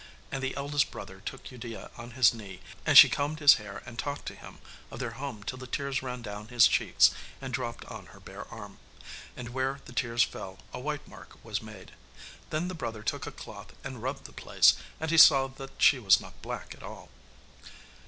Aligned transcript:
And 0.31 0.41
the 0.41 0.55
eldest 0.57 0.89
brother 0.89 1.19
took 1.19 1.51
Udea 1.51 1.91
on 1.95 2.13
his 2.17 2.33
knee, 2.33 2.61
and 2.87 2.97
she 2.97 3.07
combed 3.07 3.37
his 3.37 3.57
hair 3.61 3.83
and 3.85 3.99
talked 3.99 4.25
to 4.29 4.33
him 4.35 4.57
of 4.89 4.97
their 4.97 5.11
home 5.11 5.43
till 5.43 5.59
the 5.59 5.67
tears 5.67 6.01
ran 6.01 6.23
down 6.23 6.47
his 6.47 6.65
cheeks 6.67 7.11
and 7.39 7.53
dropped 7.53 7.85
on 7.85 8.07
her 8.07 8.19
bare 8.19 8.47
arm. 8.47 8.79
And 9.37 9.49
where 9.49 9.79
the 9.85 9.93
tears 9.93 10.23
fell 10.23 10.57
a 10.73 10.79
white 10.79 11.07
mark 11.07 11.37
was 11.45 11.61
made. 11.61 11.91
Then 12.49 12.67
the 12.67 12.73
brother 12.73 13.03
took 13.03 13.27
a 13.27 13.31
cloth 13.31 13.75
and 13.83 14.01
rubbed 14.01 14.23
the 14.25 14.33
place, 14.33 14.73
and 14.99 15.11
he 15.11 15.19
saw 15.19 15.45
that 15.45 15.79
she 15.79 15.99
was 15.99 16.19
not 16.19 16.41
black 16.41 16.73
at 16.73 16.81
all. 16.81 17.09